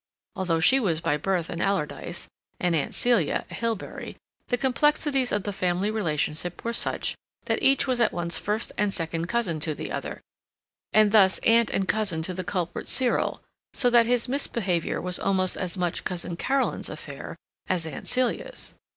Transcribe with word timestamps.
Although 0.35 0.59
she 0.61 0.79
was 0.79 0.99
by 0.99 1.15
birth 1.15 1.47
an 1.51 1.59
Alardyce, 1.61 2.25
and 2.59 2.73
Aunt 2.73 2.95
Celia 2.95 3.45
a 3.51 3.53
Hilbery, 3.53 4.15
the 4.47 4.57
complexities 4.57 5.31
of 5.31 5.43
the 5.43 5.53
family 5.53 5.91
relationship 5.91 6.63
were 6.65 6.73
such 6.73 7.13
that 7.45 7.61
each 7.61 7.85
was 7.85 8.01
at 8.01 8.11
once 8.11 8.39
first 8.39 8.71
and 8.79 8.91
second 8.91 9.27
cousin 9.27 9.59
to 9.59 9.75
the 9.75 9.91
other, 9.91 10.19
and 10.91 11.11
thus 11.11 11.37
aunt 11.45 11.69
and 11.69 11.87
cousin 11.87 12.23
to 12.23 12.33
the 12.33 12.43
culprit 12.43 12.87
Cyril, 12.89 13.43
so 13.75 13.91
that 13.91 14.07
his 14.07 14.27
misbehavior 14.27 14.99
was 14.99 15.19
almost 15.19 15.55
as 15.55 15.77
much 15.77 16.03
Cousin 16.03 16.35
Caroline's 16.35 16.89
affair 16.89 17.35
as 17.69 17.85
Aunt 17.85 18.07
Celia's. 18.07 18.73